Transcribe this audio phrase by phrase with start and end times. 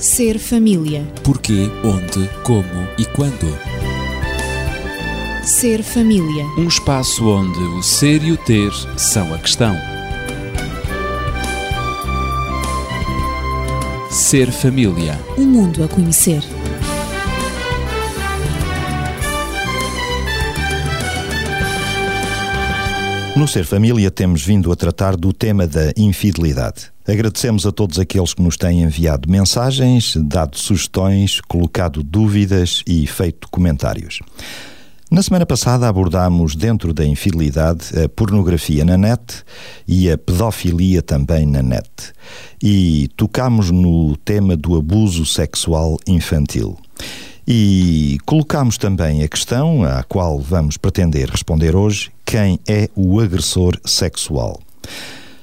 [0.00, 1.04] Ser família.
[1.22, 3.54] Porquê, onde, como e quando.
[5.44, 6.46] Ser família.
[6.56, 9.76] Um espaço onde o ser e o ter são a questão.
[14.10, 15.20] Ser família.
[15.36, 16.42] Um mundo a conhecer.
[23.36, 26.90] No Ser Família temos vindo a tratar do tema da infidelidade.
[27.10, 33.48] Agradecemos a todos aqueles que nos têm enviado mensagens, dado sugestões, colocado dúvidas e feito
[33.50, 34.20] comentários.
[35.10, 39.42] Na semana passada abordámos, dentro da infidelidade, a pornografia na net
[39.88, 41.90] e a pedofilia também na net.
[42.62, 46.78] E tocámos no tema do abuso sexual infantil.
[47.44, 53.76] E colocámos também a questão, à qual vamos pretender responder hoje: quem é o agressor
[53.84, 54.60] sexual?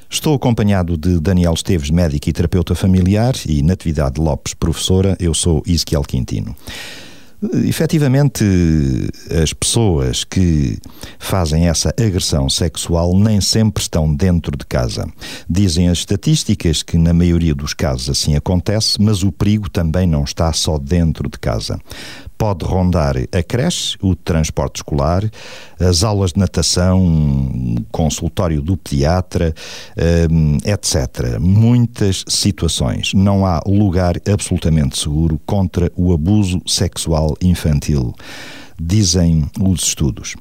[0.09, 5.17] Estou acompanhado de Daniel Esteves, médico e terapeuta familiar, e Natividade Lopes, professora.
[5.19, 6.55] Eu sou Ezequiel Quintino.
[7.67, 8.43] Efetivamente,
[9.43, 10.79] as pessoas que
[11.19, 15.07] fazem essa agressão sexual nem sempre estão dentro de casa.
[15.47, 20.23] Dizem as estatísticas que, na maioria dos casos, assim acontece, mas o perigo também não
[20.23, 21.79] está só dentro de casa
[22.37, 25.23] pode rondar a creche, o transporte escolar,
[25.79, 29.53] as aulas de natação, consultório do pediatra,
[30.31, 31.39] hum, etc.
[31.39, 33.13] Muitas situações.
[33.13, 38.13] Não há lugar absolutamente seguro contra o abuso sexual infantil,
[38.79, 40.35] dizem os estudos.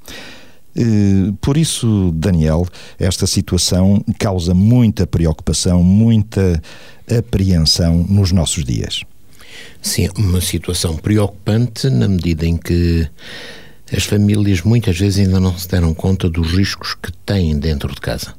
[0.76, 2.66] Eh, por isso, Daniel,
[2.98, 6.60] esta situação causa muita preocupação, muita
[7.18, 9.02] apreensão nos nossos dias.
[9.86, 13.08] Sim, uma situação preocupante na medida em que
[13.96, 18.00] as famílias muitas vezes ainda não se deram conta dos riscos que têm dentro de
[18.00, 18.34] casa.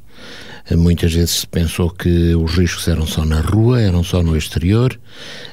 [0.76, 4.98] Muitas vezes se pensou que os riscos eram só na rua, eram só no exterior,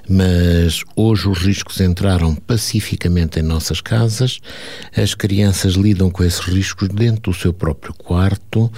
[0.09, 4.41] mas hoje os riscos entraram pacificamente em nossas casas.
[4.95, 8.69] As crianças lidam com esses riscos dentro do seu próprio quarto,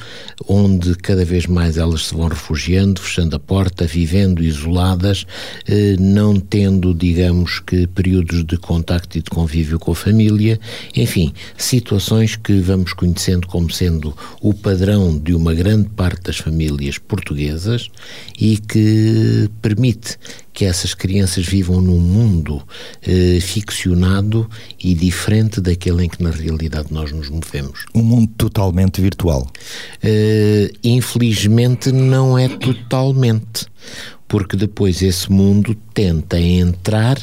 [0.47, 5.25] onde cada vez mais elas se vão refugiando, fechando a porta, vivendo isoladas,
[5.67, 10.59] eh, não tendo, digamos que, períodos de contacto e de convívio com a família.
[10.95, 16.97] Enfim, situações que vamos conhecendo como sendo o padrão de uma grande parte das famílias
[16.97, 17.89] portuguesas
[18.39, 20.17] e que permite
[20.53, 22.61] que essas crianças vivam num mundo
[23.01, 24.49] eh, ficcionado
[24.83, 27.85] e diferente daquele em que na realidade nós nos movemos.
[27.95, 29.49] Um mundo totalmente virtual.
[30.03, 33.67] Eh, infelizmente não é totalmente
[34.27, 37.17] porque depois esse mundo tenta entrar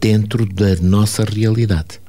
[0.00, 2.00] dentro da nossa realidade.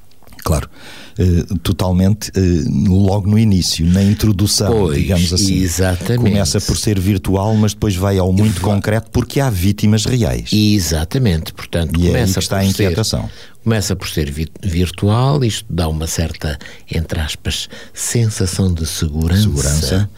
[0.44, 0.70] Claro.
[1.18, 5.54] Uh, totalmente uh, logo no início, na introdução, pois, digamos assim.
[5.62, 6.30] Exatamente.
[6.30, 8.74] Começa por ser virtual, mas depois vai ao muito vai.
[8.74, 10.50] concreto porque há vítimas reais.
[10.52, 13.22] Exatamente, portanto, e começa é aí que está a inquietação.
[13.22, 16.56] Ser, começa por ser vi virtual, isto dá uma certa,
[16.88, 20.10] entre aspas, sensação de segurança, segurança.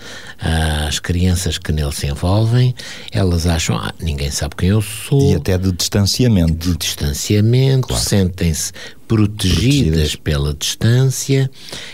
[0.86, 2.74] às crianças que nele se envolvem.
[3.10, 5.32] Elas acham, ah, ninguém sabe quem eu sou.
[5.32, 6.72] E até de distanciamento.
[6.72, 8.04] De distanciamento, claro.
[8.04, 8.70] sentem-se
[9.06, 10.87] protegidas, protegidas pela distância.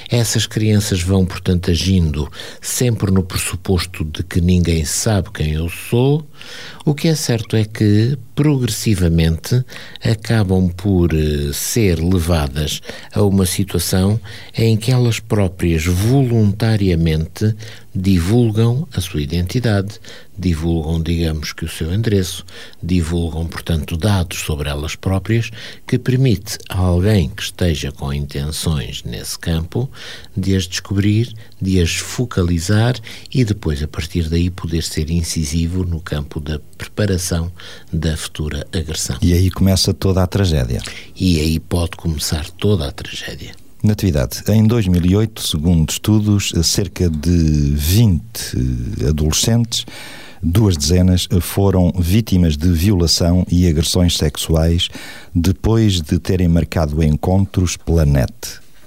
[0.08, 6.26] Essas crianças vão, portanto, agindo sempre no pressuposto de que ninguém sabe quem eu sou.
[6.84, 9.64] O que é certo é que, progressivamente,
[10.02, 11.10] acabam por
[11.52, 12.80] ser levadas
[13.12, 14.20] a uma situação
[14.54, 17.54] em que elas próprias voluntariamente
[17.94, 20.00] divulgam a sua identidade,
[20.36, 22.44] divulgam, digamos que o seu endereço,
[22.82, 25.50] divulgam, portanto, dados sobre elas próprias
[25.86, 29.88] que permite a alguém que esteja com intenções nesse campo
[30.36, 31.32] de as descobrir,
[31.64, 32.94] de as focalizar
[33.32, 37.50] e depois, a partir daí, poder ser incisivo no campo da preparação
[37.92, 39.16] da futura agressão.
[39.22, 40.82] E aí começa toda a tragédia.
[41.16, 43.54] E aí pode começar toda a tragédia.
[43.82, 48.22] Natividade, em 2008, segundo estudos, cerca de 20
[49.08, 49.84] adolescentes,
[50.42, 54.88] duas dezenas, foram vítimas de violação e agressões sexuais
[55.34, 58.32] depois de terem marcado encontros pela net.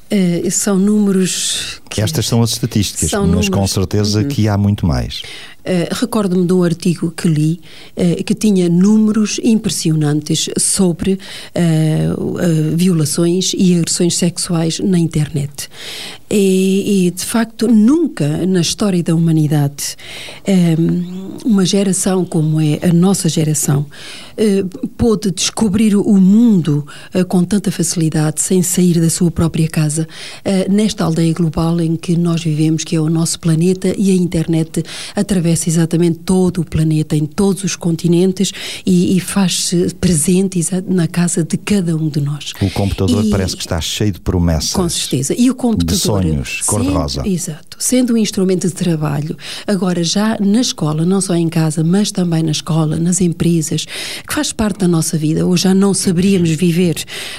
[0.09, 1.81] Uh, são números.
[1.89, 3.49] Que Estas são as estatísticas, mas números.
[3.49, 4.27] com certeza uhum.
[4.27, 5.21] que há muito mais.
[5.67, 7.59] Uh, Recordo-me de um artigo que li
[7.97, 15.67] uh, que tinha números impressionantes sobre uh, violações e agressões sexuais na internet.
[16.29, 19.95] E, e, de facto, nunca na história da humanidade
[20.77, 23.85] um, uma geração como é a nossa geração
[24.97, 26.85] pôde descobrir o mundo
[27.27, 30.07] com tanta facilidade sem sair da sua própria casa.
[30.69, 34.83] nesta aldeia global em que nós vivemos, que é o nosso planeta, e a internet
[35.15, 38.51] atravessa exatamente todo o planeta, em todos os continentes,
[38.85, 42.53] e, e faz-se presente na casa de cada um de nós.
[42.61, 44.71] O computador e, parece que está cheio de promessas.
[44.71, 45.33] Com certeza.
[45.37, 45.95] E o computador.
[45.95, 47.27] De sonhos, cor-de-rosa.
[47.27, 47.77] Exato.
[47.79, 52.43] Sendo um instrumento de trabalho, agora já na escola, não só em casa, mas também
[52.43, 55.45] na escola, nas empresas, que faz parte da nossa vida.
[55.45, 56.95] Hoje já não saberíamos viver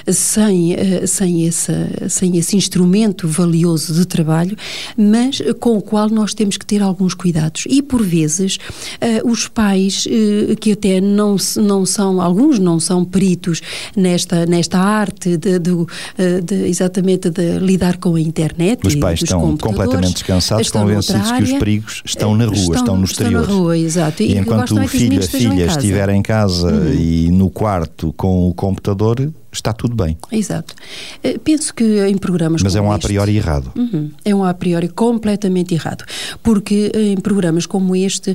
[0.07, 1.73] sem, eh, sem, esse,
[2.09, 4.28] sem esse instrumento valioso de trabalho,
[4.97, 7.65] mas com o qual nós temos que ter alguns cuidados.
[7.69, 8.59] E, por vezes,
[9.01, 13.61] eh, os pais, eh, que até não, não são, alguns não são peritos
[13.97, 15.73] nesta, nesta arte de, de,
[16.45, 18.87] de exatamente de lidar com a internet.
[18.87, 23.05] Os pais estão completamente descansados, convencidos que os perigos estão na rua, estão, estão no
[23.05, 23.41] exterior.
[23.43, 24.23] Estão na rua, exato.
[24.23, 26.95] E, e enquanto o filho, a filha estiver em casa uhum.
[26.95, 30.17] e no quarto com o computador, está tudo bem.
[30.31, 30.75] Exato.
[31.23, 33.73] Eh, penso que em programas Mas é um este, a priori errado.
[33.77, 36.05] Uhum, é um a priori completamente errado.
[36.43, 38.35] Porque eh, em programas como este, uh,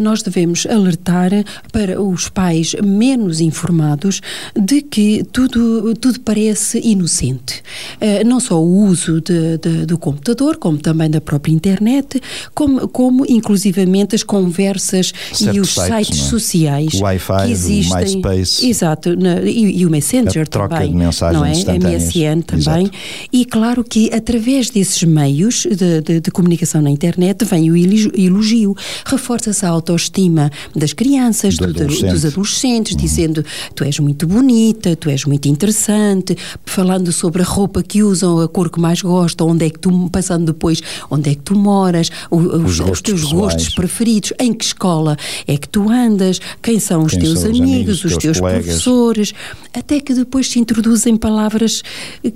[0.00, 1.30] nós devemos alertar
[1.72, 4.20] para os pais menos informados
[4.54, 7.62] de que tudo, tudo parece inocente.
[8.00, 12.20] Uh, não só o uso de, de, do computador, como também da própria internet,
[12.54, 16.30] como, como inclusivamente as conversas e os sites, sites é?
[16.30, 16.94] sociais.
[16.94, 18.68] O Wi-Fi, que existem, o MySpace.
[18.68, 21.52] Exato, na, e, e o Messenger Messenger troca também, de mensagens não é?
[21.52, 22.04] instantâneas.
[22.04, 22.82] MSN também.
[22.82, 22.90] Exato.
[23.32, 28.76] E claro que através desses meios de, de, de comunicação na internet vem o elogio,
[29.04, 32.12] reforça-se a autoestima das crianças, Do do, adolescente.
[32.12, 32.98] dos adolescentes, uhum.
[32.98, 33.44] dizendo
[33.74, 38.48] tu és muito bonita, tu és muito interessante, falando sobre a roupa que usam, a
[38.48, 40.80] cor que mais gostam, onde é que tu, passando depois,
[41.10, 43.32] onde é que tu moras, o, os, os, os, teus pessoais.
[43.32, 45.16] gostos preferidos, em que escola
[45.46, 48.40] é que tu andas, quem são os quem teus são amigos, amigos, os teus teus
[48.40, 49.34] professores,
[49.72, 51.82] até que depois se introduzem palavras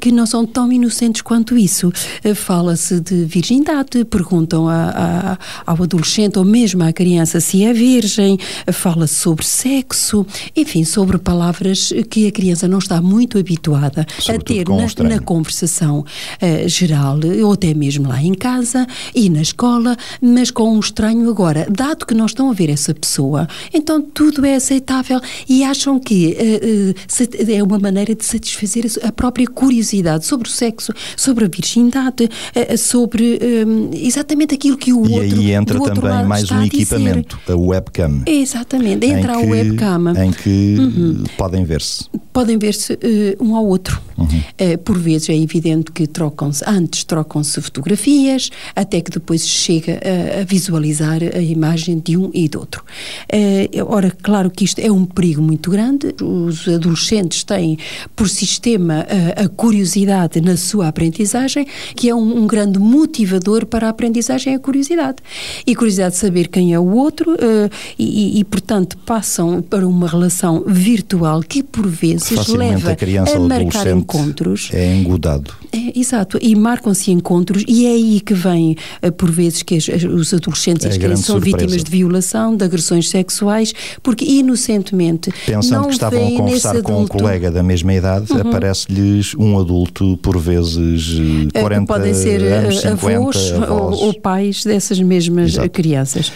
[0.01, 1.93] que não são tão inocentes quanto isso.
[2.25, 7.73] Eh, Fala-se de virgindade, perguntam a, a, ao adolescente ou mesmo à criança se é
[7.73, 8.39] virgem,
[8.73, 10.25] fala-se sobre sexo,
[10.57, 15.21] enfim, sobre palavras que a criança não está muito habituada Sobretudo a ter na, na
[15.21, 16.05] conversação
[16.41, 21.29] eh, geral, ou até mesmo lá em casa e na escola, mas com um estranho
[21.29, 21.67] agora.
[21.71, 26.37] Dado que não estão a ver essa pessoa, então tudo é aceitável e acham que
[26.39, 31.49] eh, se- é uma maneira de satisfazer a própria curiosidade sobre o sexo, sobre a
[31.49, 36.63] virgindade, eh, sobre eh, exatamente aquilo que o E outro aí entra também mais um
[36.63, 38.23] equipamento, a webcam.
[38.27, 40.13] Exatamente, entra a que- webcam.
[40.25, 41.25] Em que Uhum.
[41.37, 42.05] podem ver-se.
[42.33, 44.01] Podem ver-se eh, um ao outro.
[44.17, 44.27] Uhum.
[44.59, 50.41] Eh, por vezes é evidente que trocam-se, antes trocam-se fotografias, até que depois chega a,
[50.41, 52.85] a visualizar a imagem de um e do outro.
[53.29, 56.15] Eh, ora, claro que isto é um perigo muito grande.
[56.23, 57.79] Os adolescentes têm
[58.15, 59.07] por sistema
[59.37, 61.67] a, a curiosidade na sua aprendizagem,
[61.97, 65.19] que é um, um grande motivador para a aprendizagem é a curiosidade.
[65.67, 67.37] E curiosidade de saber quem é o outro
[67.99, 72.97] e, e, e, portanto, passam para uma relação virtual que, por vezes, Facilmente leva a
[72.97, 74.71] criança a marcar adolescente encontros.
[74.73, 75.53] é engodado.
[75.73, 79.89] É, exato, e marcam-se encontros, e é aí que vem, eh, por vezes, que as-
[79.89, 81.57] os adolescentes É e as grande crianças são surpresa.
[81.59, 83.73] vítimas de violação, de agressões sexuais,
[84.03, 87.21] porque inocentemente Pensando que estavam a conversar com um adulto- Uhum.
[87.21, 91.19] colega da mesma idade, aparece-lhes um adulto, por vezes
[91.55, 93.71] eh, Eh, 40 podem ser anos, eh, 50 avós avós.
[93.71, 95.67] ou, ou pais dessas mesmas Exato.
[95.67, 96.33] eh, crianças.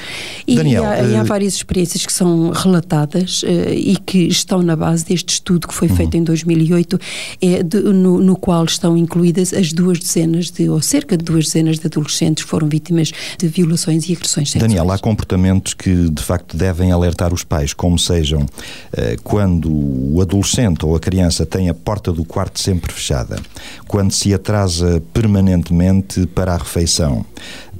[0.46, 4.62] E, Daniel, há, e há eh, várias experiências que são relatadas eh, e que estão
[4.62, 5.96] na base deste estudo que foi Uhum.
[5.96, 6.98] feito em 2008,
[7.40, 11.46] é de- no, no qual estão incluídas as duas dezenas de, ou cerca de duas
[11.46, 14.72] dezenas de adolescentes que foram vítimas de violações e agressões sexuais.
[14.72, 18.46] Daniel, há comportamentos que de facto devem alertar os pais, como sejam
[18.92, 23.38] eh, quando o adolescente ou a criança tem a porta do quarto sempre fechada,
[23.86, 27.24] quando se atrasa permanentemente para a refeição,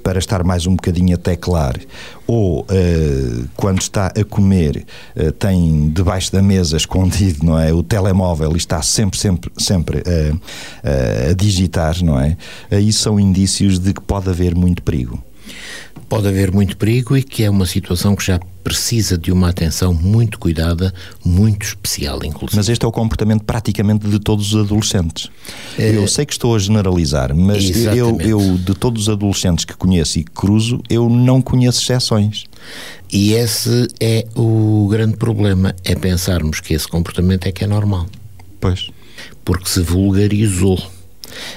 [0.05, 1.81] para estar mais um bocadinho a teclar,
[2.27, 4.85] ou eh, quando está a comer,
[5.17, 10.03] eh, tem debaixo da mesa escondido, não é, o telemóvel e está sempre, sempre, sempre
[10.05, 12.37] eh, a digitar, não é?
[12.71, 15.23] Aí são indícios de que pode haver muito perigo.
[16.09, 19.93] Pode haver muito perigo e que é uma situação que já precisa de uma atenção
[19.93, 22.57] muito cuidada, muito especial, inclusive.
[22.57, 25.31] Mas este é o comportamento praticamente de todos os adolescentes.
[25.79, 25.95] É.
[25.95, 30.19] Eu sei que estou a generalizar, mas eu, eu, de todos os adolescentes que conheço
[30.19, 32.45] e que cruzo, eu não conheço exceções.
[33.13, 38.07] E esse é o grande problema, é pensarmos que esse comportamento é que é normal,
[38.61, 38.89] Pois.
[39.45, 40.94] porque se vulgarizou.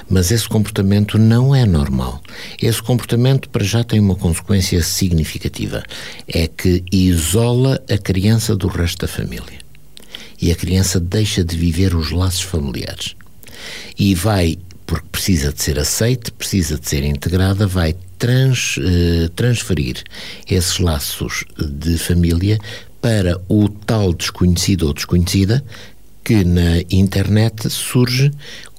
[0.09, 2.21] Mas esse comportamento não é normal.
[2.61, 5.83] Esse comportamento, para já, tem uma consequência significativa:
[6.27, 9.59] é que isola a criança do resto da família.
[10.41, 13.15] E a criança deixa de viver os laços familiares.
[13.97, 20.01] E vai porque precisa de ser aceite, precisa de ser integrada, vai trans, eh, transferir
[20.49, 22.57] esses laços de família
[23.01, 25.63] para o tal desconhecido ou desconhecida
[26.23, 28.31] que na internet surge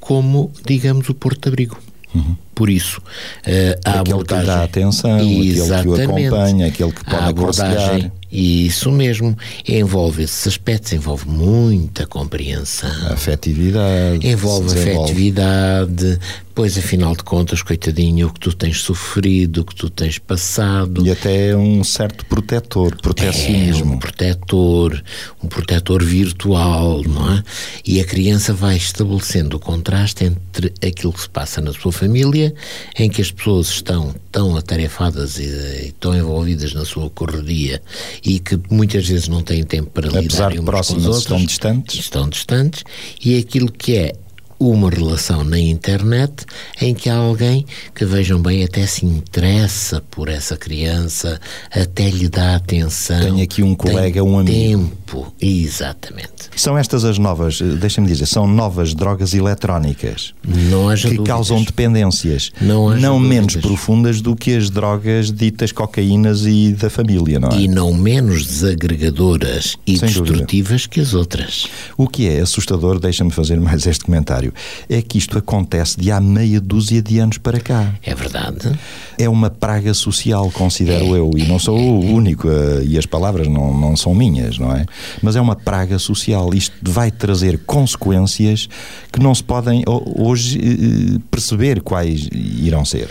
[0.08, 1.78] como, digamos, o porto de abrigo.
[2.14, 2.34] Uhum.
[2.54, 4.44] Por isso, uh, a aquele abordagem...
[4.46, 8.12] que dá atenção, aquele que o acompanha, aquele que pode a abordagem, aconselhar.
[8.30, 12.90] Isso mesmo, envolve esses aspectos, envolve muita compreensão.
[13.08, 14.26] A afetividade.
[14.26, 16.18] Envolve afetividade,
[16.54, 21.06] pois afinal de contas, coitadinho, o que tu tens sofrido, o que tu tens passado.
[21.06, 23.92] E até um certo protetor, protecionismo.
[23.92, 25.02] É, um protetor,
[25.42, 27.42] um protetor virtual, não é?
[27.86, 32.54] E a criança vai estabelecendo o contraste entre aquilo que se passa na sua família,
[32.98, 37.80] em que as pessoas estão tão atarefadas e, e tão envolvidas na sua correria
[38.24, 41.22] e que muitas vezes não têm tempo para Apesar lidar de próximas, com os outros,
[41.22, 41.98] estão distantes.
[41.98, 42.84] Estão distantes
[43.24, 44.14] e aquilo que é
[44.58, 46.44] uma relação na internet
[46.80, 52.28] em que há alguém que, vejam bem, até se interessa por essa criança, até lhe
[52.28, 53.20] dá atenção.
[53.20, 54.52] Tem aqui um colega, um amigo.
[54.52, 56.50] Tempo, exatamente.
[56.56, 61.26] São estas as novas, deixa-me dizer, são novas drogas eletrónicas não que dúvidas.
[61.26, 67.38] causam dependências não, não menos profundas do que as drogas ditas cocaínas e da família,
[67.38, 67.60] não é?
[67.60, 70.88] E não menos desagregadoras e Sem destrutivas dúvida.
[70.88, 71.66] que as outras.
[71.96, 74.47] O que é assustador, deixa-me fazer mais este comentário,
[74.88, 77.94] é que isto acontece de há meia dúzia de anos para cá.
[78.02, 78.78] É verdade.
[79.18, 83.06] É uma praga social, considero é, eu, e não sou o único, uh, e as
[83.06, 84.84] palavras não, não são minhas, não é?
[85.22, 86.52] Mas é uma praga social.
[86.54, 88.68] Isto vai trazer consequências
[89.12, 93.08] que não se podem hoje uh, perceber quais irão ser.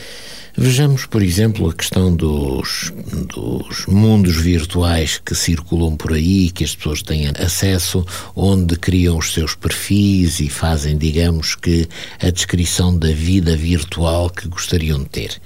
[0.60, 2.92] Vejamos, por exemplo, a questão dos,
[3.32, 8.04] dos mundos virtuais que circulam por aí, que as pessoas têm acesso,
[8.36, 11.88] onde criam os seus perfis e fazem, digamos que,
[12.20, 15.42] a descrição da vida virtual que gostariam de ter.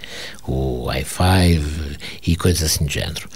[0.47, 1.61] O i5
[2.25, 3.27] e coisas assim do género.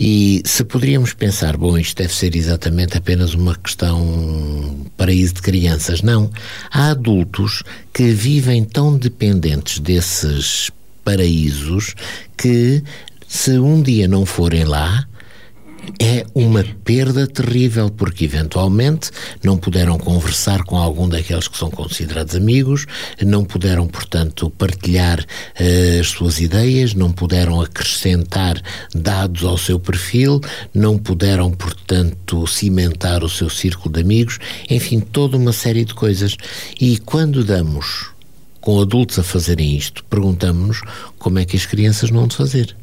[0.00, 6.00] E se poderíamos pensar, bom, isto deve ser exatamente apenas uma questão paraíso de crianças.
[6.00, 6.30] Não.
[6.70, 10.70] Há adultos que vivem tão dependentes desses
[11.08, 11.94] paraísos
[12.36, 12.82] que,
[13.26, 15.08] se um dia não forem lá,
[15.98, 19.10] é uma perda terrível, porque eventualmente
[19.42, 22.84] não puderam conversar com algum daqueles que são considerados amigos,
[23.24, 28.60] não puderam, portanto, partilhar uh, as suas ideias, não puderam acrescentar
[28.94, 30.42] dados ao seu perfil,
[30.74, 34.38] não puderam, portanto, cimentar o seu círculo de amigos,
[34.68, 36.36] enfim, toda uma série de coisas.
[36.78, 38.17] E quando damos
[38.60, 40.80] com adultos a fazerem isto, perguntamos-nos
[41.18, 42.76] como é que as crianças não de fazer.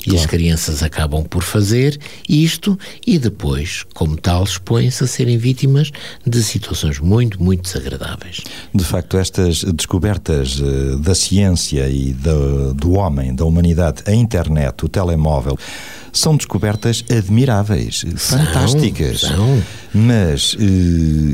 [0.00, 0.20] E claro.
[0.20, 5.90] as crianças acabam por fazer isto e depois, como tal, expõem-se a serem vítimas
[6.24, 8.42] de situações muito, muito desagradáveis.
[8.72, 14.84] De facto, estas descobertas uh, da ciência e do, do homem, da humanidade, a internet,
[14.84, 15.58] o telemóvel,
[16.12, 19.20] são descobertas admiráveis, são, fantásticas.
[19.20, 19.62] São.
[19.94, 20.58] Mas uh,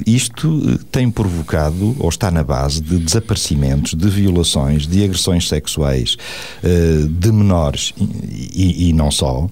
[0.06, 6.16] isto tem provocado, ou está na base, de desaparecimentos, de violações, de agressões sexuais
[6.62, 9.48] uh, de menores e, e não só.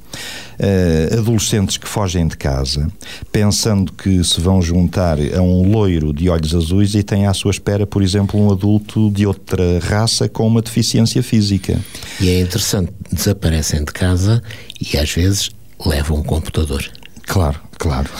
[0.60, 2.86] Uh, adolescentes que fogem de casa
[3.32, 7.50] pensando que se vão juntar a um loiro de olhos azuis e têm à sua
[7.50, 11.80] espera, por exemplo, um adulto de outra raça com uma deficiência física.
[12.20, 14.42] E é interessante, desaparecem de casa
[14.80, 15.50] e às vezes
[15.84, 16.84] levam um computador.
[17.26, 18.10] Claro, claro.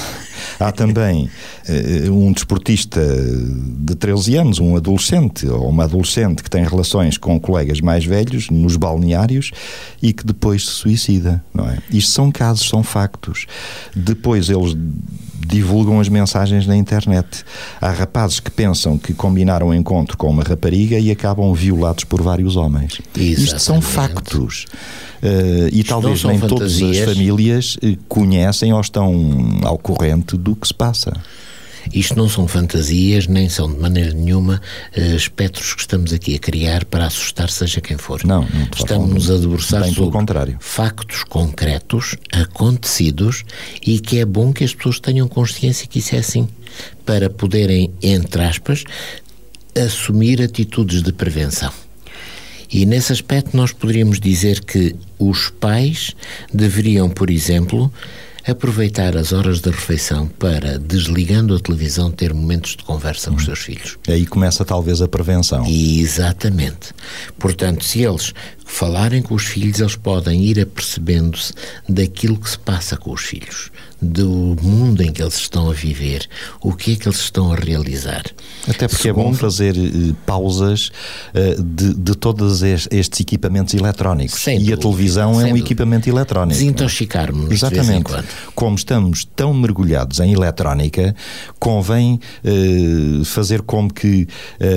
[0.59, 1.29] Há também
[2.07, 7.39] uh, um desportista de 13 anos, um adolescente ou uma adolescente que tem relações com
[7.41, 9.51] colegas mais velhos nos balneários
[10.03, 11.79] e que depois se suicida, não é?
[11.91, 13.47] Isto são casos, são factos.
[13.95, 14.77] Depois eles
[15.47, 17.45] divulgam as mensagens na internet.
[17.81, 22.23] Há rapazes que pensam que combinaram um encontro com uma rapariga e acabam violados por
[22.23, 23.01] vários homens.
[23.17, 23.45] Exatamente.
[23.45, 24.67] Isto são factos.
[25.23, 26.79] Uh, e talvez nem fantasias.
[26.79, 31.13] todas as famílias conhecem ou estão ao corrente do que se passa.
[31.93, 34.61] Isto não são fantasias, nem são de maneira nenhuma
[34.97, 38.25] uh, espectros que estamos aqui a criar para assustar seja quem for.
[38.25, 40.57] Não, não Estamos a debruçar Bem sobre contrário.
[40.61, 43.45] factos concretos, acontecidos,
[43.85, 46.49] e que é bom que as pessoas tenham consciência que isso é assim,
[47.05, 48.85] para poderem, entre aspas,
[49.75, 51.73] assumir atitudes de prevenção.
[52.73, 56.15] E nesse aspecto nós poderíamos dizer que os pais
[56.53, 57.93] deveriam, por exemplo,
[58.47, 63.35] aproveitar as horas de refeição para, desligando a televisão, ter momentos de conversa hum.
[63.35, 63.99] com os seus filhos.
[64.09, 65.67] Aí começa talvez a prevenção.
[65.67, 66.93] Exatamente.
[67.39, 68.33] Portanto, se eles
[68.71, 71.53] falarem com os filhos, eles podem ir apercebendo-se
[71.89, 76.27] daquilo que se passa com os filhos, do mundo em que eles estão a viver,
[76.63, 78.25] o que é que eles estão a realizar.
[78.69, 80.91] Até porque Segundo, é bom fazer uh, pausas
[81.35, 84.47] uh, de, de todos estes equipamentos eletrónicos.
[84.47, 85.59] e dúvida, a televisão é um dúvida.
[85.59, 86.59] equipamento eletrónico.
[86.59, 87.51] Desintoxicarmos.
[87.51, 88.13] Exatamente.
[88.13, 88.25] De
[88.55, 91.15] Como estamos tão mergulhados em eletrónica,
[91.59, 94.27] convém uh, fazer como que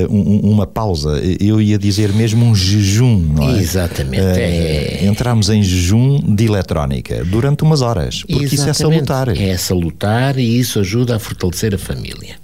[0.10, 1.22] um, uma pausa.
[1.40, 3.62] Eu ia dizer mesmo um jejum, não é?
[3.86, 4.40] Exatamente.
[4.40, 5.06] É...
[5.06, 8.56] Entramos em jejum de eletrónica durante umas horas, porque Exatamente.
[8.56, 9.30] isso é salutar.
[9.30, 12.43] É salutar e isso ajuda a fortalecer a família.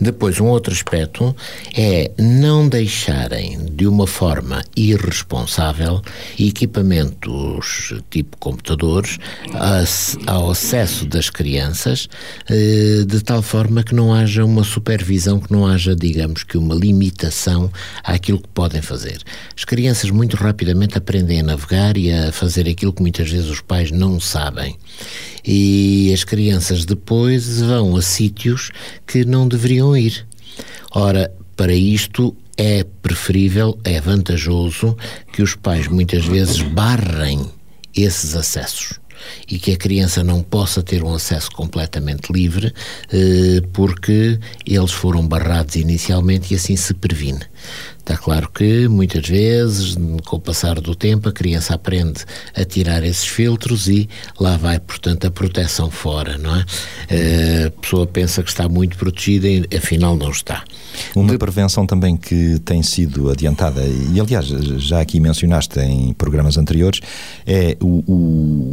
[0.00, 1.34] Depois, um outro aspecto
[1.76, 6.00] é não deixarem de uma forma irresponsável
[6.38, 9.18] equipamentos tipo computadores
[10.26, 12.08] ao acesso das crianças,
[12.48, 16.74] eh, de tal forma que não haja uma supervisão, que não haja, digamos, que uma
[16.74, 17.70] limitação
[18.02, 19.18] àquilo que podem fazer.
[19.56, 23.60] As crianças muito rapidamente aprendem a navegar e a fazer aquilo que muitas vezes os
[23.60, 24.76] pais não sabem.
[25.46, 28.70] E as crianças depois vão a sítios
[29.06, 30.26] que não deveriam ir.
[30.90, 34.96] Ora, para isto é preferível, é vantajoso
[35.32, 37.50] que os pais muitas vezes barrem
[37.94, 38.98] esses acessos
[39.48, 42.72] e que a criança não possa ter um acesso completamente livre
[43.12, 47.40] eh, porque eles foram barrados inicialmente e assim se previne.
[47.98, 53.02] Está claro que muitas vezes, com o passar do tempo, a criança aprende a tirar
[53.02, 54.08] esses filtros e
[54.38, 56.64] lá vai, portanto, a proteção fora, não é?
[57.10, 60.62] Eh, a pessoa pensa que está muito protegida e afinal não está.
[61.16, 61.38] Uma de...
[61.38, 67.00] prevenção também que tem sido adiantada, e aliás, já aqui mencionaste em programas anteriores,
[67.44, 68.04] é o,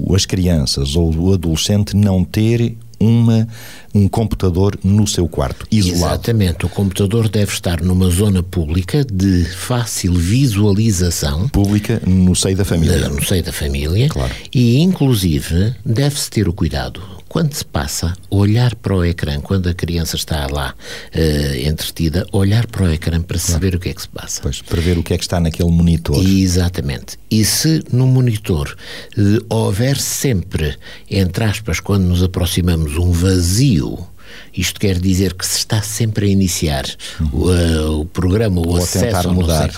[0.10, 3.48] o as crianças ou o adolescente não ter uma,
[3.94, 6.14] um computador no seu quarto, isolado.
[6.16, 6.66] Exatamente.
[6.66, 11.48] O computador deve estar numa zona pública de fácil visualização.
[11.50, 13.10] Pública no seio da família.
[13.10, 14.10] no seio da família.
[14.10, 14.34] Claro.
[14.54, 17.02] E, inclusive, deve-se ter o cuidado
[17.34, 20.76] quando se passa, olhar para o ecrã, quando a criança está lá
[21.16, 24.40] uh, entretida, olhar para o ecrã para saber o que é que se passa.
[24.40, 26.24] Pois, para ver o que é que está naquele monitor.
[26.24, 27.18] Exatamente.
[27.32, 28.78] E se no monitor
[29.18, 30.78] uh, houver sempre,
[31.10, 34.08] entre aspas, quando nos aproximamos, um vazio
[34.56, 36.86] isto quer dizer que se está sempre a iniciar
[37.20, 37.30] uhum.
[37.34, 39.72] o, uh, o, programa, o Ou acesso a tentar mudar,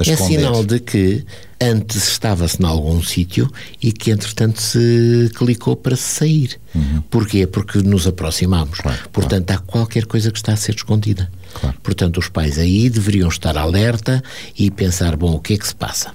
[0.00, 1.24] é sinal de que
[1.60, 6.58] antes estava-se em algum sítio e que entretanto se clicou para sair.
[6.74, 7.02] Uhum.
[7.10, 7.46] Porquê?
[7.46, 8.80] Porque nos aproximamos.
[8.80, 9.62] Claro, Portanto, claro.
[9.62, 11.30] há qualquer coisa que está a ser escondida.
[11.54, 11.76] Claro.
[11.82, 14.22] Portanto, os pais aí deveriam estar alerta
[14.58, 16.12] e pensar, bom, o que é que se passa?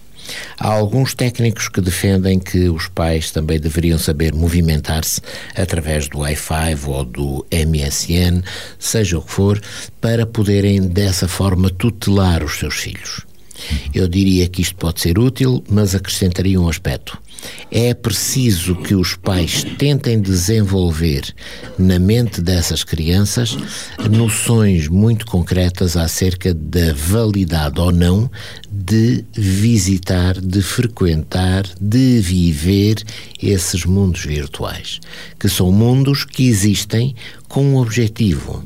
[0.58, 5.22] Há alguns técnicos que defendem que os pais também deveriam saber movimentar-se
[5.56, 8.44] através do Wi-Fi ou do MSN,
[8.78, 9.62] seja o que for,
[10.02, 13.29] para poderem dessa forma tutelar os seus filhos.
[13.94, 17.18] Eu diria que isto pode ser útil, mas acrescentaria um aspecto.
[17.72, 21.34] É preciso que os pais tentem desenvolver
[21.78, 23.58] na mente dessas crianças
[24.10, 28.30] noções muito concretas acerca da validade ou não
[28.70, 33.04] de visitar, de frequentar, de viver
[33.42, 35.00] esses mundos virtuais,
[35.40, 37.16] que são mundos que existem
[37.48, 38.64] com um objetivo: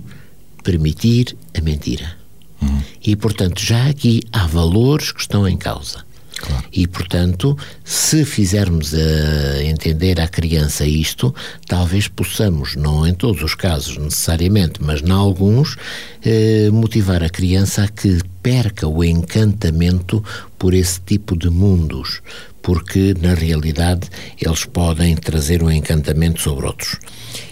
[0.64, 2.23] permitir a mentira.
[2.64, 2.82] Uhum.
[3.02, 6.04] E, portanto, já aqui há valores que estão em causa.
[6.44, 6.66] Claro.
[6.74, 11.34] E, portanto, se fizermos a entender à criança isto,
[11.68, 15.78] talvez possamos, não em todos os casos necessariamente, mas em alguns,
[16.24, 20.24] eh, motivar a criança a que perca o encantamento
[20.60, 22.22] por esse tipo de mundos,
[22.62, 24.10] porque na realidade
[24.42, 26.98] eles podem trazer um encantamento sobre outros.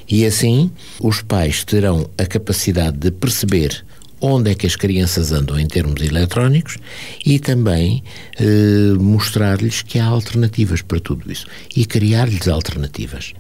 [0.08, 0.70] E assim,
[1.00, 3.86] os pais terão a capacidade de perceber
[4.22, 6.78] onde é que as crianças andam em termos eletrónicos
[7.26, 8.04] e também
[8.40, 13.34] eh, mostrar-lhes que há alternativas para tudo isso e criar-lhes alternativas.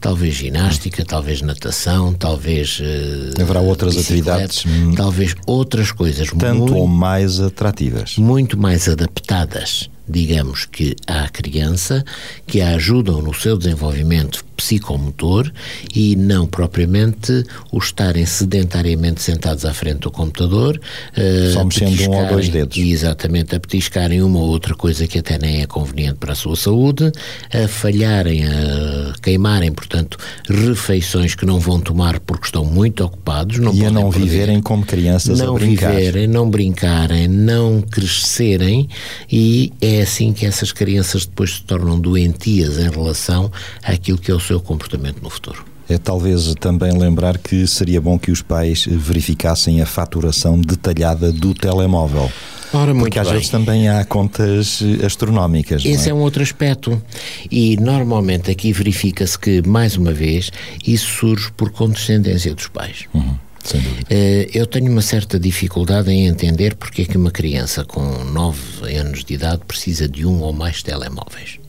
[0.00, 2.80] Talvez ginástica, talvez natação, talvez.
[2.82, 4.64] Eh, Haverá outras atividades.
[4.94, 6.28] Talvez outras coisas.
[6.28, 8.16] Tanto muito, ou mais atrativas.
[8.16, 12.04] Muito mais adaptadas digamos que à criança,
[12.46, 15.52] que a ajudam no seu desenvolvimento psicomotor
[15.94, 20.80] e não propriamente o estarem sedentariamente sentados à frente do computador.
[21.16, 22.76] Uh, Só mexendo um ou dois dedos.
[22.76, 26.56] Exatamente, a petiscarem uma ou outra coisa que até nem é conveniente para a sua
[26.56, 27.12] saúde,
[27.52, 33.58] a falharem, a queimarem, portanto, refeições que não vão tomar porque estão muito ocupados.
[33.58, 35.92] Não e a não perder, viverem como crianças não a brincar.
[35.92, 38.88] Não viverem, não brincarem, não crescerem
[39.30, 43.50] e é assim que essas crianças depois se tornam doentias em relação
[43.82, 45.64] àquilo que é o seu comportamento no futuro.
[45.88, 51.54] É talvez também lembrar que seria bom que os pais verificassem a faturação detalhada do
[51.54, 52.30] telemóvel.
[52.72, 53.36] Ora, muito Porque às bem.
[53.36, 55.84] vezes também há contas astronómicas.
[55.84, 56.10] não Esse é?
[56.10, 57.00] é um outro aspecto.
[57.48, 60.50] E normalmente aqui verifica-se que, mais uma vez,
[60.84, 63.04] isso surge por condescendência dos pais.
[63.14, 64.06] Uhum, sem dúvida.
[64.10, 68.92] Eh, Eu tenho uma certa dificuldade em entender porque é que uma criança com 9
[68.96, 71.60] anos de idade precisa de um ou mais telemóveis.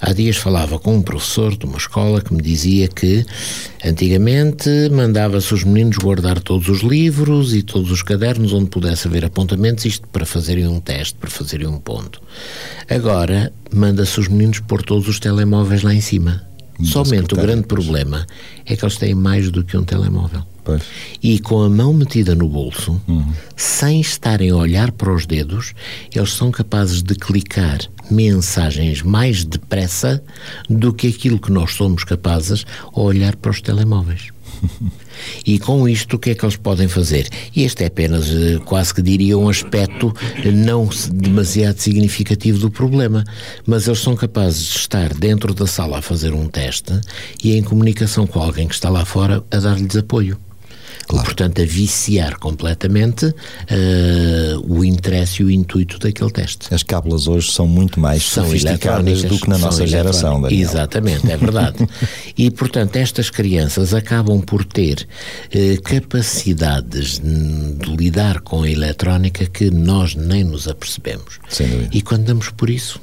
[0.00, 3.24] Há dias falava com um professor de uma escola que me dizia que
[3.84, 9.24] antigamente mandava-se os meninos guardar todos os livros e todos os cadernos onde pudesse haver
[9.24, 12.20] apontamentos, isto para fazerem um teste, para fazerem um ponto.
[12.88, 16.42] Agora manda-se os meninos pôr todos os telemóveis lá em cima.
[16.82, 18.26] Somente o grande problema
[18.66, 20.44] é que eles têm mais do que um telemóvel.
[20.66, 20.82] Pois.
[21.22, 23.00] E com a mão metida no bolso,
[23.54, 25.72] sem estarem a olhar para os dedos,
[26.12, 27.78] eles são capazes de clicar
[28.10, 30.22] mensagens mais depressa
[30.68, 34.28] do que aquilo que nós somos capazes a olhar para os telemóveis.
[35.46, 37.26] E com isto, o que é que eles podem fazer?
[37.54, 42.70] E este é apenas, eh, quase que diria, um aspecto eh, não demasiado significativo do
[42.70, 43.24] problema.
[43.66, 46.92] Mas eles são capazes de estar dentro da sala a fazer um teste
[47.42, 50.38] e em comunicação com alguém que está lá fora a dar-lhes apoio.
[51.12, 53.32] E, portanto, a viciar completamente
[53.68, 58.44] eh, o interesse e o intuito daquele teste As cábulas hoje são muito mais são
[58.44, 60.40] sofisticadas do que na nossa geração.
[60.40, 60.60] Daniel.
[60.60, 61.86] Exatamente, é verdade.
[62.36, 65.06] e, portanto, estas crianças acabam por ter
[65.52, 71.38] eh, capacidades de lidar com a eletrónica que nós nem nos apercebemos.
[71.92, 73.00] E quando damos por isso,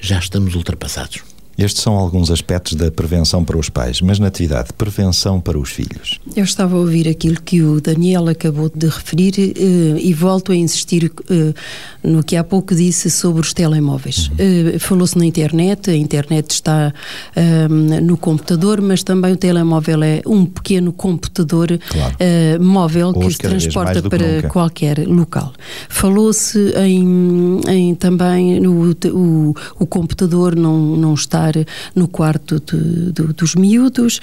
[0.00, 1.35] já estamos ultrapassados.
[1.58, 6.20] Estes são alguns aspectos da prevenção para os pais, mas Natividade, prevenção para os filhos.
[6.34, 10.56] Eu estava a ouvir aquilo que o Daniel acabou de referir eh, e volto a
[10.56, 11.54] insistir eh,
[12.02, 14.30] no que há pouco disse sobre os telemóveis.
[14.38, 16.92] Eh, Falou-se na internet, a internet está
[17.34, 22.16] eh, no computador, mas também o telemóvel é um pequeno computador Claro.
[22.60, 25.52] móvel que se transporta para qualquer local.
[25.88, 31.14] Falou-se em, em também no o, o computador não, não
[31.48, 34.20] estar no quarto de- do- dos miúdos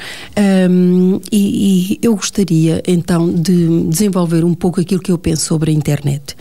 [0.69, 5.71] hum, e, e eu gostaria então de desenvolver um pouco aquilo que eu penso sobre
[5.71, 6.35] a internet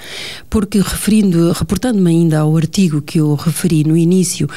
[0.50, 4.48] porque referindo, reportando-me ainda ao artigo que eu referi no início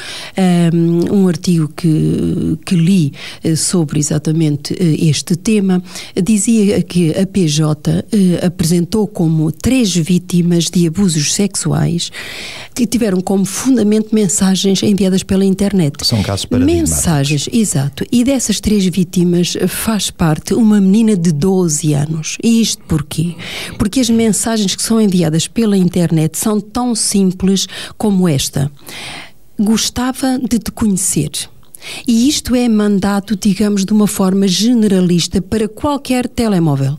[0.72, 3.12] hum, um artigo que, que li
[3.42, 5.82] eh, sobre exatamente eh, este tema
[6.20, 12.10] dizia que a PJ eh, apresentou como três vítimas de abusos sexuais
[12.74, 15.94] que tiveram como fundamento mensagens enviadas pela internet.
[16.04, 16.90] São casos paradigmáticos.
[16.90, 18.04] Mensagens, exato.
[18.10, 22.36] E dessas três vítimas faz parte uma menina de 12 anos.
[22.42, 23.34] E isto porquê?
[23.78, 28.70] Porque as mensagens que são enviadas pela internet são tão simples como esta.
[29.58, 31.30] Gostava de te conhecer.
[32.06, 36.98] E isto é mandado, digamos, de uma forma generalista para qualquer telemóvel.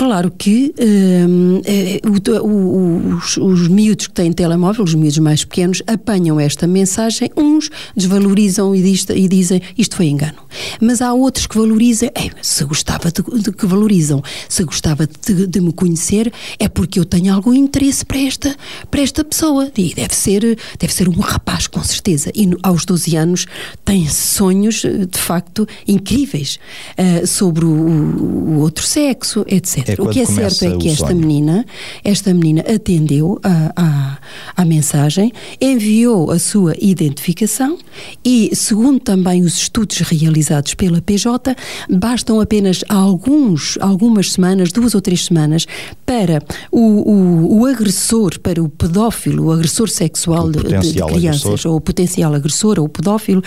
[0.00, 2.00] Claro que hum, eh,
[2.42, 7.30] o- o- os, os miúdos que têm telemóvel, os miúdos mais pequenos, apanham esta mensagem,
[7.36, 10.38] uns desvalorizam e, diz- e dizem isto foi engano.
[10.80, 15.46] Mas há outros que valorizam, "Ei, se gostava de, de- que valorizam, se gostava de,
[15.46, 18.56] de me conhecer, é porque eu tenho algum interesse para esta,
[18.90, 19.70] para esta pessoa.
[19.76, 22.30] E deve ser, deve ser um rapaz, com certeza.
[22.34, 23.44] E no- aos 12 anos
[23.84, 26.58] tem sonhos, eh, de facto, incríveis
[26.96, 29.89] eh, sobre o, o outro sexo, etc.
[29.98, 31.18] É o que é certo é que esta sonho.
[31.18, 31.64] menina,
[32.04, 34.18] esta menina atendeu à, à,
[34.56, 37.78] à mensagem, enviou a sua identificação
[38.24, 41.54] e, segundo também os estudos realizados pela PJ,
[41.90, 45.66] bastam apenas alguns, algumas semanas, duas ou três semanas,
[46.06, 51.46] para o, o, o agressor, para o pedófilo, o agressor sexual O de, de- crianças,
[51.46, 51.70] agressor.
[51.72, 53.42] ou o potencial agressor ou o pedófilo,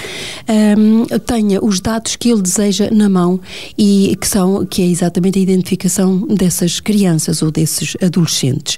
[0.77, 3.39] hum, tenha os dados que ele deseja na mão
[3.77, 8.77] e que são que é exatamente a identificação dessas crianças ou desses adolescentes.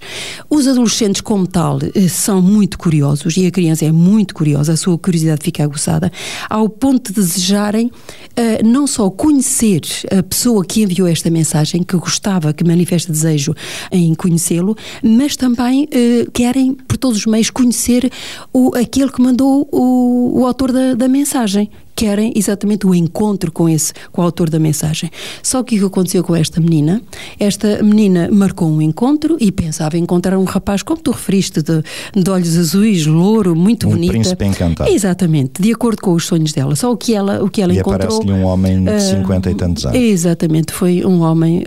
[0.49, 4.77] Os adolescentes como tal eh, são muito curiosos e a criança é muito curiosa, a
[4.77, 6.11] sua curiosidade fica aguçada
[6.49, 7.91] ao ponto de desejarem
[8.35, 9.81] eh, não só conhecer
[10.11, 13.53] a pessoa que enviou esta mensagem, que gostava, que manifesta desejo
[13.91, 18.11] em conhecê-lo, mas também eh, querem, por todos os meios, conhecer
[18.53, 21.69] o, aquele que mandou o, o autor da, da mensagem.
[21.95, 25.09] Querem exatamente o encontro com esse, com o autor da mensagem.
[25.41, 27.01] Só que o que aconteceu com esta menina?
[27.39, 31.81] Esta menina marcou um encontro e pensava encontrar um rapaz, como tu referiste, de,
[32.13, 34.11] de olhos azuis, louro, muito Um bonita.
[34.13, 34.89] príncipe encantado.
[34.89, 36.75] Exatamente, de acordo com os sonhos dela.
[36.75, 37.95] Só o que ela, o que ela E encontrou.
[38.09, 39.97] aparece-lhe um homem de ah, 50 e tantos anos.
[39.97, 41.63] Exatamente, foi um homem,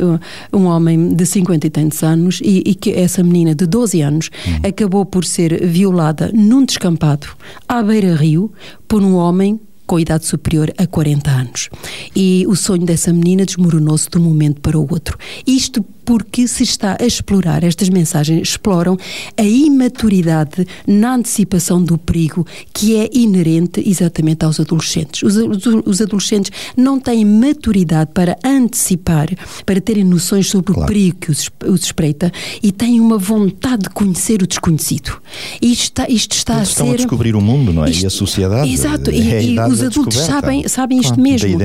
[0.52, 4.28] um homem de 50 e tantos anos e, e que essa menina de 12 anos
[4.46, 4.60] Hum.
[4.68, 7.26] acabou por ser violada num descampado
[7.68, 8.52] à beira-rio
[8.86, 11.70] por um homem com idade superior a 40 anos.
[12.14, 15.18] E o sonho dessa menina desmoronou-se de um momento para o outro.
[15.46, 18.96] Isto porque se está a explorar, estas mensagens exploram
[19.36, 25.22] a imaturidade na antecipação do perigo que é inerente exatamente aos adolescentes.
[25.22, 25.36] Os,
[25.84, 29.28] os, adolescentes não têm maturidade para antecipar,
[29.66, 30.84] para terem noções sobre claro.
[30.84, 35.20] o perigo que os, os espreita e têm uma vontade de conhecer o desconhecido.
[35.60, 36.92] Isto está, isto está Eles a estão ser.
[36.94, 37.90] a descobrir o mundo, não é?
[37.90, 38.72] Isto, e a sociedade.
[38.72, 41.60] Exato, é e, e os adultos sabem, sabem isto claro, mesmo.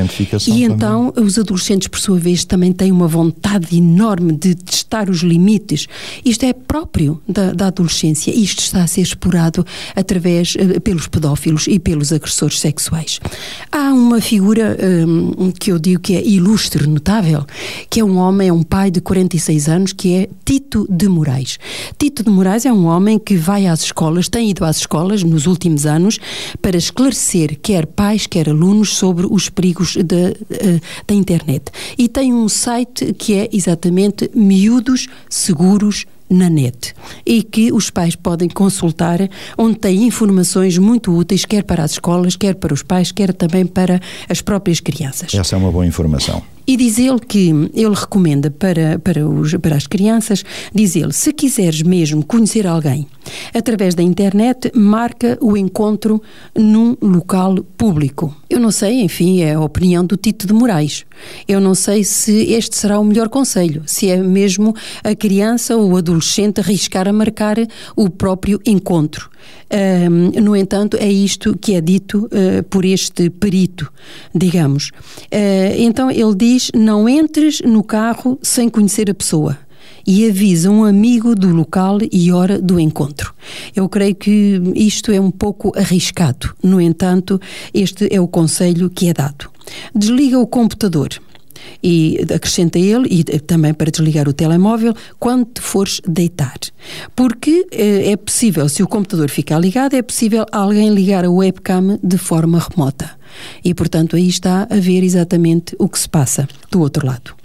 [0.48, 5.20] e então os adolescentes, por sua vez, também têm uma vontade enorme de testar os
[5.20, 5.88] limites.
[6.24, 8.32] Isto é próprio da, da adolescência.
[8.32, 9.66] Isto está a ser explorado
[9.96, 13.20] através uh, pelos pedófilos e pelos agressores sexuais.
[13.72, 17.46] Há uma figura um, que eu digo que é ilustre, notável,
[17.90, 21.58] que é um homem, é um pai de 46 anos, que é Tito de Moraes.
[21.98, 25.46] Tito de Moraes é um homem que vai às escolas, tem ido às escolas nos
[25.46, 26.20] últimos anos
[26.62, 31.72] para esclarecer quer pais, quer alunos sobre os perigos da, eh, da internet.
[31.98, 36.94] E tem um site que é exatamente Miúdos Seguros na net
[37.26, 42.36] e que os pais podem consultar, onde tem informações muito úteis, quer para as escolas,
[42.36, 45.34] quer para os pais, quer também para as próprias crianças.
[45.34, 46.42] Essa é uma boa informação.
[46.66, 51.34] E diz ele que ele recomenda para, para, os, para as crianças, diz ele, se
[51.34, 53.08] quiseres mesmo conhecer alguém
[53.54, 56.22] através da internet, marca o encontro
[56.56, 58.36] num local público.
[58.50, 61.06] Eu não sei, enfim, é a opinião do Tito de Moraes.
[61.48, 65.92] Eu não sei se este será o melhor conselho, se é mesmo a criança ou
[65.92, 67.58] o adolescente arriscar a marcar
[67.96, 69.30] o próprio encontro.
[69.74, 73.92] Um, no entanto, é isto que é dito uh, por este perito,
[74.34, 74.90] digamos.
[75.32, 79.58] Uh, então ele diz: não entres no carro sem conhecer a pessoa
[80.06, 83.34] e avisa um amigo do local e hora do encontro.
[83.76, 86.54] Eu creio que isto é um pouco arriscado.
[86.62, 87.40] No entanto,
[87.74, 89.50] este é o conselho que é dado.
[89.96, 91.10] Desliga o computador
[91.82, 96.58] e acrescenta ele, e também para desligar o telemóvel, quando te fores deitar.
[97.16, 102.00] Porque eh, é possível, se o computador ficar ligado, é possível alguém ligar a webcam
[102.04, 103.12] de forma remota.
[103.64, 107.43] E, portanto, aí está a ver exatamente o que se passa do outro lado.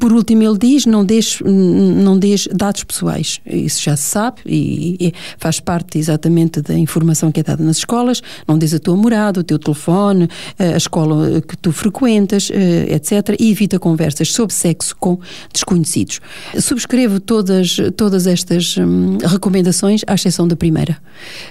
[0.00, 3.38] Por último, ele diz: não deixe, não deixe dados pessoais.
[3.44, 7.76] Isso já se sabe e, e, faz parte exatamente da informação que é dada nas
[7.76, 8.22] escolas.
[8.48, 13.36] Não deixe a tua morada, o teu telefone, a escola que tu frequentas, eh, etc.
[13.38, 15.18] E evita conversas sobre sexo com
[15.52, 16.20] desconhecidos.
[16.58, 20.96] Subscrevo todas, todas estas hum, recomendações, à exceção da primeira.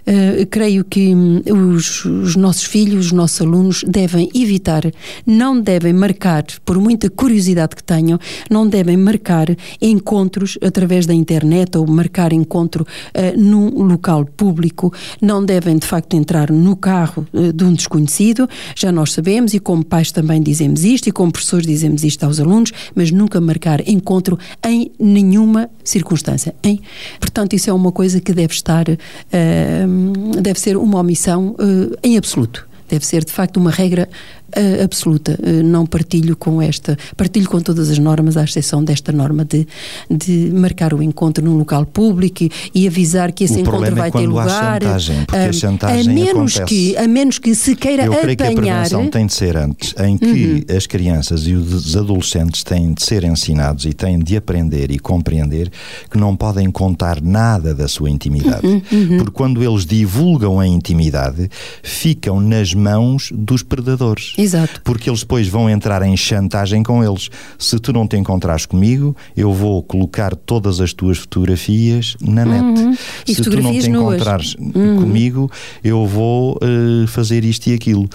[0.07, 1.41] Uh, creio que hum,
[1.75, 4.83] os, os nossos filhos, os nossos alunos, devem evitar,
[5.25, 9.47] não devem marcar, por muita curiosidade que tenham, não devem marcar
[9.81, 16.15] encontros através da internet ou marcar encontro uh, num local público, não devem de facto
[16.15, 20.83] entrar no carro uh, de um desconhecido, já nós sabemos e como pais também dizemos
[20.83, 26.53] isto e como professores dizemos isto aos alunos, mas nunca marcar encontro em nenhuma circunstância.
[26.63, 26.81] Hein?
[27.19, 31.55] Portanto, isso é uma coisa que deve estar, uh, deve ser uma omissão
[32.03, 32.67] em absoluto.
[32.89, 34.09] Deve ser, de facto, uma regra
[34.57, 35.37] uh, absoluta.
[35.41, 39.67] Uh, não partilho com esta, partilho com todas as normas, à exceção desta norma de,
[40.09, 44.09] de marcar o encontro num local público e, e avisar que esse o encontro vai
[44.09, 44.81] é ter lugar.
[44.81, 46.65] Chantagem, porque uh, a, chantagem a menos acontece.
[46.65, 48.53] que a menos que se queira Eu creio apanhar.
[48.53, 50.77] que a prevenção tem de ser antes, em que uhum.
[50.77, 55.71] as crianças e os adolescentes têm de ser ensinados e têm de aprender e compreender
[56.09, 58.65] que não podem contar nada da sua intimidade.
[58.65, 59.17] Uhum, uhum.
[59.17, 61.49] Porque quando eles divulgam a intimidade,
[61.83, 64.33] ficam nas mãos dos predadores.
[64.41, 64.81] Exato.
[64.83, 67.29] Porque eles depois vão entrar em chantagem com eles.
[67.57, 72.79] Se tu não te encontrares comigo, eu vou colocar todas as tuas fotografias na net.
[72.79, 72.95] Uhum.
[73.25, 75.01] Se tu não te encontrares uhum.
[75.01, 75.51] comigo,
[75.83, 78.07] eu vou uh, fazer isto e aquilo.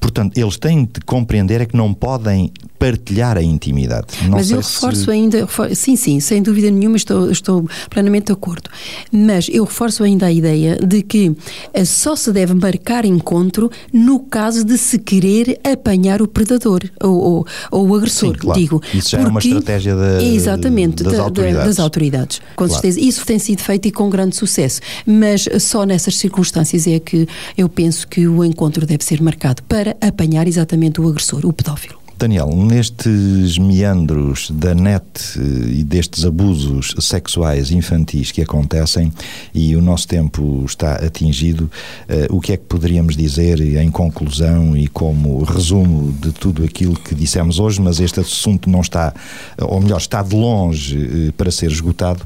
[0.00, 4.08] Portanto, eles têm de compreender é que não podem partilhar a intimidade.
[4.22, 5.10] Não Mas eu reforço se...
[5.10, 8.68] ainda, sim, sim, sem dúvida nenhuma, estou, estou plenamente de acordo.
[9.12, 11.32] Mas eu reforço ainda a ideia de que
[11.72, 17.16] eh, só se deve marcar encontro no caso de se querer apanhar o predador ou,
[17.16, 18.60] ou, ou o agressor, sim, claro.
[18.60, 18.82] digo.
[18.94, 21.66] Isso já porque, é uma estratégia da, exatamente, das, da, autoridades.
[21.66, 22.40] das autoridades.
[22.56, 22.72] Com claro.
[22.72, 23.00] certeza.
[23.00, 24.80] Isso tem sido feito e com grande sucesso.
[25.06, 29.96] Mas só nessas circunstâncias é que eu penso que o encontro deve ser marcado para
[30.00, 32.01] apanhar exatamente o agressor, o pedófilo.
[32.22, 35.02] Daniel, nestes meandros da net
[35.36, 39.12] e destes abusos sexuais infantis que acontecem
[39.52, 41.64] e o nosso tempo está atingido,
[42.08, 46.94] uh, o que é que poderíamos dizer em conclusão e como resumo de tudo aquilo
[46.94, 49.12] que dissemos hoje, mas este assunto não está,
[49.60, 52.22] ou melhor, está de longe uh, para ser esgotado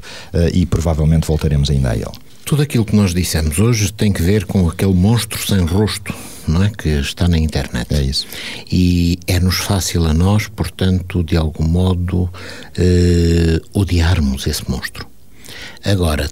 [0.53, 2.05] e provavelmente voltaremos ainda a ele.
[2.47, 6.15] Tudo aquilo que nós dissemos hoje tem que ver com aquele monstro sem rosto,
[6.47, 6.69] não é?
[6.69, 7.93] Que está na internet.
[7.93, 8.25] É isso.
[8.71, 12.29] E é-nos fácil a nós, portanto, de algum modo,
[12.77, 15.05] eh, odiarmos esse monstro.
[15.83, 16.31] Agora,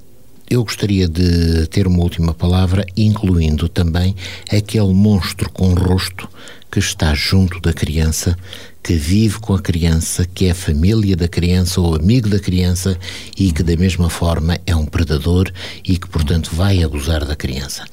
[0.50, 4.16] eu gostaria de ter uma última palavra, incluindo também
[4.50, 6.30] aquele monstro com rosto
[6.72, 8.38] que está junto da criança,
[8.86, 12.96] que vive com a criança, que é família da criança ou amigo da criança
[13.36, 15.52] e que, da mesma forma, é um predador
[15.84, 17.84] e que, portanto, vai abusar da criança.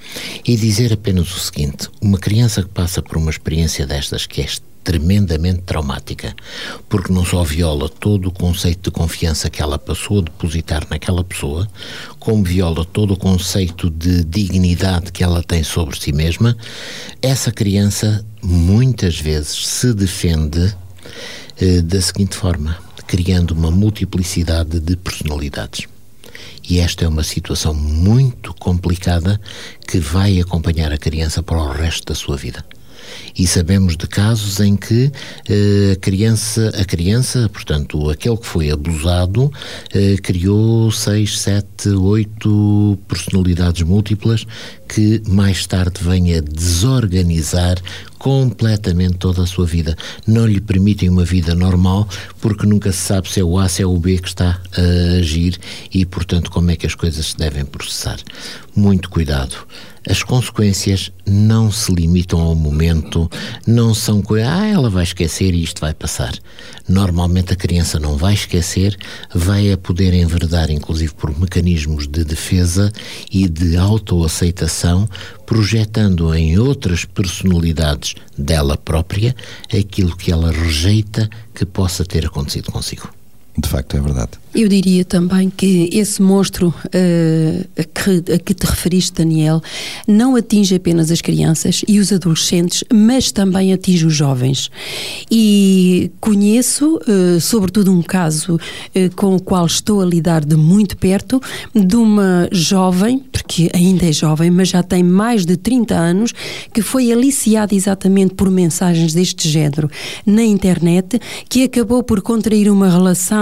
[0.46, 4.46] E dizer apenas o seguinte: uma criança que passa por uma experiência destas, que é
[4.84, 6.36] tremendamente traumática,
[6.90, 11.24] porque não só viola todo o conceito de confiança que ela passou a depositar naquela
[11.24, 11.66] pessoa,
[12.18, 16.54] como viola todo o conceito de dignidade que ela tem sobre si mesma,
[17.22, 20.74] essa criança muitas vezes se defende
[21.84, 25.86] da seguinte forma, criando uma multiplicidade de personalidades.
[26.68, 29.40] E esta é uma situação muito complicada
[29.86, 32.64] que vai acompanhar a criança para o resto da sua vida
[33.36, 35.10] e sabemos de casos em que
[35.48, 39.50] eh, a criança, a criança, portanto, aquele que foi abusado,
[39.94, 44.46] eh, criou seis, sete, oito personalidades múltiplas
[44.88, 47.76] que mais tarde vem a desorganizar
[48.22, 49.96] completamente toda a sua vida.
[50.28, 52.08] Não lhe permitem uma vida normal
[52.40, 55.18] porque nunca se sabe se é o A, se é o B que está a
[55.18, 55.58] agir
[55.92, 58.20] e, portanto, como é que as coisas se devem processar.
[58.76, 59.56] Muito cuidado.
[60.08, 63.30] As consequências não se limitam ao momento,
[63.66, 66.32] não são coisas, ah, ela vai esquecer e isto vai passar.
[66.88, 68.96] Normalmente a criança não vai esquecer,
[69.32, 72.92] vai a poder enverdar, inclusive por mecanismos de defesa
[73.30, 75.08] e de autoaceitação,
[75.52, 79.36] projetando em outras personalidades dela própria
[79.70, 83.10] aquilo que ela rejeita que possa ter acontecido consigo.
[83.56, 84.30] De facto, é verdade.
[84.54, 89.62] Eu diria também que esse monstro uh, a, que, a, que, te referiste, Daniel,
[90.06, 94.70] não atinge apenas as crianças e os adolescentes, mas também atinge os jovens.
[95.30, 100.96] E conheço, uh, sobretudo, um caso uh, com o qual estou a lidar de muito
[100.96, 101.40] perto,
[101.74, 106.32] de uma jovem, porque ainda é jovem, mas já tem mais de 30 anos,
[106.72, 109.90] que foi aliciada exatamente por mensagens deste género
[110.26, 113.41] na internet, que acabou por contrair uma relação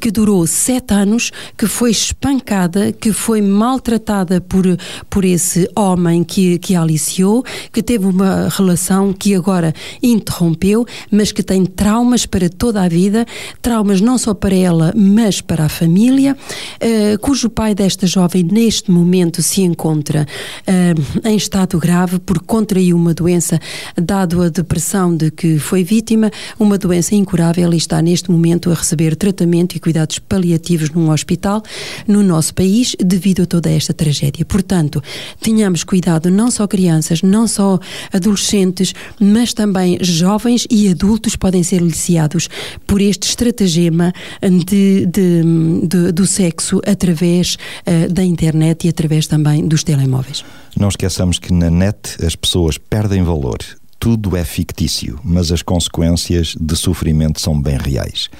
[0.00, 4.64] que durou sete anos, que foi espancada, que foi maltratada por,
[5.08, 9.72] por esse homem que, que a aliciou, que teve uma relação que agora
[10.02, 13.26] interrompeu, mas que tem traumas para toda a vida,
[13.62, 18.90] traumas não só para ela, mas para a família, uh, cujo pai desta jovem neste
[18.90, 20.26] momento se encontra
[20.66, 23.58] uh, em estado grave porque contraiu uma doença,
[23.96, 28.74] dado a depressão de que foi vítima, uma doença incurável e está neste momento a
[28.74, 29.29] receber tratamento
[29.76, 31.62] e cuidados paliativos num hospital
[32.06, 34.44] no nosso país devido a toda esta tragédia.
[34.44, 35.02] Portanto,
[35.40, 37.78] tenhamos cuidado, não só crianças, não só
[38.12, 42.48] adolescentes, mas também jovens e adultos podem ser aliciados
[42.86, 44.12] por este estratagema
[44.42, 45.42] de, de,
[45.86, 50.44] de, do sexo através uh, da internet e através também dos telemóveis.
[50.78, 53.58] Não esqueçamos que na net as pessoas perdem valor
[54.00, 58.30] tudo é fictício, mas as consequências de sofrimento são bem reais.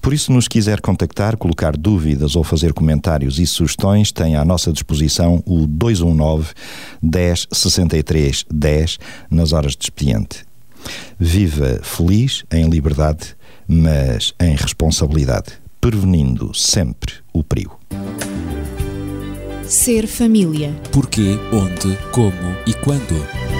[0.00, 4.72] Por isso, nos quiser contactar, colocar dúvidas ou fazer comentários e sugestões, tem à nossa
[4.72, 6.52] disposição o 219
[7.02, 10.44] 10 63 10 nas horas de expediente.
[11.18, 13.34] Viva feliz, em liberdade,
[13.66, 17.78] mas em responsabilidade, prevenindo sempre o perigo.
[19.66, 20.72] Ser família.
[20.92, 23.59] Porquê, onde, como e quando.